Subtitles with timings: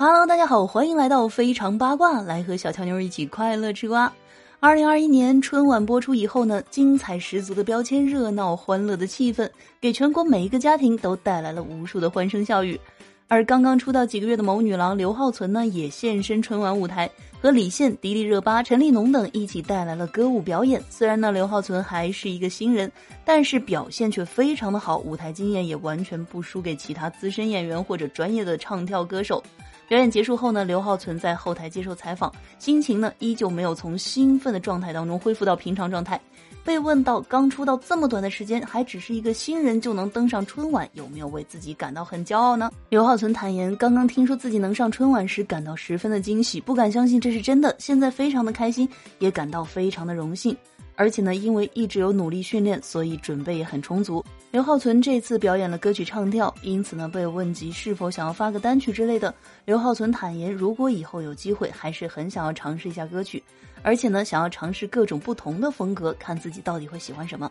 [0.00, 4.12] Hello，大家好，欢迎来到非常八卦，来和小乔妞一起快乐吃瓜。
[4.60, 9.50] 二零二一年春晚播出以后呢，精彩十足的标签、热闹欢乐的气氛，
[9.80, 12.80] 给全国每一个家庭都带来了无数的欢声笑语。
[13.26, 17.10] 而刚刚出道几个月的某女郎刘浩存呢，也现身春晚舞台，
[17.40, 20.80] 和李现、迪丽热巴、陈立农等一起带来了歌舞表演。
[20.88, 22.88] 虽然呢，刘浩存还是一个新人，
[23.24, 29.42] 但是表现却非常的好，舞台经验也完全不输给其他资深演员或者专业的唱跳歌手。
[29.88, 36.20] 表演结束后呢，刘浩存在后台接受采访，心情呢依旧没有从兴奋的状态当中恢复到平常状态。
[36.62, 42.70] 被问到刚出道这么短的时间，还只是一个新人就能登上春晚，有没有为自己感到很骄傲呢？
[42.90, 47.74] 刘浩存坦言，刚刚听说自己能上春晚时，感到十分的惊喜，不敢相信这是真的。
[47.78, 48.86] 现在非常的开心，
[49.18, 50.54] 也感到非常的荣幸。
[50.98, 54.22] 而且呢，因为一直有努力训练，所以准备也很充足。
[54.50, 59.32] 刘浩存这次表演了歌曲唱跳，因此呢，被问及是否想要发个单曲之类的，
[59.64, 63.40] 刘浩存坦言，如果以后有机会，还是很想要尝试一下歌曲，
[63.82, 67.48] 而且呢，想要尝试各种不同的风格，看自己到底会喜欢什么。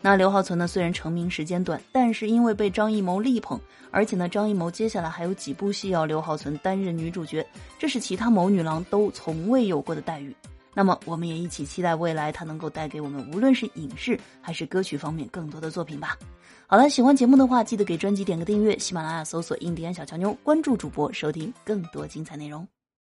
[0.00, 3.58] 那刘浩存呢，虽然成名时间短，但是因为被张艺谋力捧，
[3.90, 7.44] 而且呢，张艺谋接下来还有几部戏要刘浩存担任女主角，
[7.76, 10.32] 这是其他某女郎都从未有过的待遇。
[10.74, 16.18] 那么，我们也一起期待未来他能够带给我们，无论是影视还是歌曲方面更多的作品吧。
[16.66, 18.78] 好了，喜欢节目的话，记得给专辑点个订阅。
[18.78, 22.66] 喜马拉雅搜索“印第安小乔妞”，关注主播，收听更多精彩内容。